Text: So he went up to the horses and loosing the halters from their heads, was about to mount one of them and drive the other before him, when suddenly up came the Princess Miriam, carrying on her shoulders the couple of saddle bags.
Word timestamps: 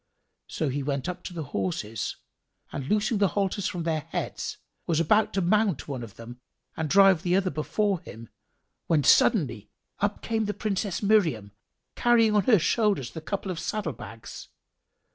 So 0.47 0.69
he 0.69 0.81
went 0.81 1.07
up 1.07 1.21
to 1.25 1.31
the 1.33 1.43
horses 1.53 2.15
and 2.71 2.87
loosing 2.87 3.19
the 3.19 3.27
halters 3.37 3.67
from 3.67 3.83
their 3.83 3.99
heads, 3.99 4.57
was 4.87 4.99
about 4.99 5.31
to 5.33 5.41
mount 5.41 5.87
one 5.87 6.01
of 6.01 6.15
them 6.15 6.39
and 6.75 6.89
drive 6.89 7.21
the 7.21 7.35
other 7.35 7.51
before 7.51 7.99
him, 7.99 8.29
when 8.87 9.03
suddenly 9.03 9.69
up 9.99 10.23
came 10.23 10.45
the 10.45 10.55
Princess 10.55 11.03
Miriam, 11.03 11.51
carrying 11.95 12.35
on 12.35 12.45
her 12.45 12.57
shoulders 12.57 13.11
the 13.11 13.21
couple 13.21 13.51
of 13.51 13.59
saddle 13.59 13.93
bags. 13.93 14.47